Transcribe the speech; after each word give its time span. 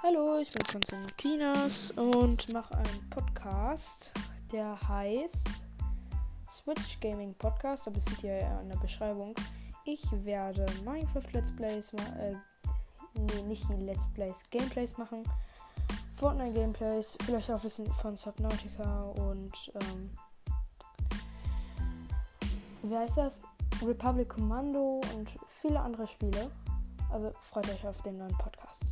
Hallo, 0.00 0.38
ich 0.38 0.52
bin 0.52 0.62
Konstantinas 0.62 1.90
und 1.90 2.52
mache 2.52 2.72
einen 2.76 3.10
Podcast, 3.10 4.12
der 4.52 4.78
heißt 4.88 5.48
Switch 6.48 7.00
Gaming 7.00 7.34
Podcast, 7.34 7.88
aber 7.88 7.96
das 7.96 8.04
seht 8.04 8.22
ihr 8.22 8.36
ja 8.36 8.60
in 8.60 8.68
der 8.68 8.76
Beschreibung. 8.76 9.34
Ich 9.84 10.04
werde 10.24 10.66
Minecraft 10.84 11.32
Let's 11.32 11.50
Plays, 11.50 11.92
äh, 11.94 12.36
nee, 13.14 13.42
nicht 13.48 13.68
Let's 13.70 14.06
Plays, 14.14 14.40
Gameplays 14.52 14.96
machen. 14.98 15.24
Fortnite 16.12 16.52
Gameplays, 16.52 17.18
vielleicht 17.24 17.50
auch 17.50 17.56
ein 17.56 17.62
bisschen 17.62 17.92
von 17.94 18.16
Subnautica 18.16 19.00
und, 19.00 19.72
ähm, 19.82 20.10
wie 22.84 22.96
heißt 22.96 23.16
das? 23.16 23.42
Republic 23.84 24.28
Commando 24.28 25.00
und 25.16 25.28
viele 25.60 25.80
andere 25.80 26.06
Spiele. 26.06 26.52
Also 27.10 27.32
freut 27.40 27.68
euch 27.68 27.84
auf 27.84 28.00
den 28.02 28.18
neuen 28.18 28.38
Podcast. 28.38 28.84